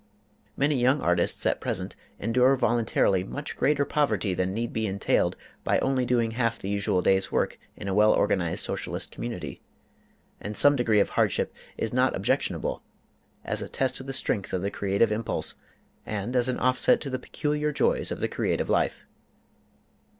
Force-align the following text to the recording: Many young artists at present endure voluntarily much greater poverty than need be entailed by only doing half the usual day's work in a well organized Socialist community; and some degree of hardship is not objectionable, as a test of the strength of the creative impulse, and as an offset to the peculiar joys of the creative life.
Many 0.57 0.77
young 0.77 0.99
artists 0.99 1.45
at 1.45 1.61
present 1.61 1.95
endure 2.19 2.55
voluntarily 2.55 3.23
much 3.23 3.55
greater 3.55 3.85
poverty 3.85 4.33
than 4.33 4.51
need 4.51 4.73
be 4.73 4.87
entailed 4.87 5.35
by 5.63 5.77
only 5.77 6.07
doing 6.07 6.31
half 6.31 6.57
the 6.57 6.69
usual 6.69 7.03
day's 7.03 7.31
work 7.31 7.59
in 7.77 7.87
a 7.87 7.93
well 7.93 8.11
organized 8.11 8.65
Socialist 8.65 9.11
community; 9.11 9.61
and 10.39 10.57
some 10.57 10.75
degree 10.75 10.99
of 10.99 11.09
hardship 11.09 11.53
is 11.77 11.93
not 11.93 12.15
objectionable, 12.15 12.81
as 13.45 13.61
a 13.61 13.69
test 13.69 13.99
of 13.99 14.07
the 14.07 14.11
strength 14.13 14.53
of 14.53 14.63
the 14.63 14.71
creative 14.71 15.11
impulse, 15.11 15.53
and 16.03 16.35
as 16.35 16.49
an 16.49 16.57
offset 16.57 16.99
to 17.01 17.11
the 17.11 17.19
peculiar 17.19 17.71
joys 17.71 18.09
of 18.09 18.19
the 18.19 18.27
creative 18.27 18.71
life. 18.71 19.05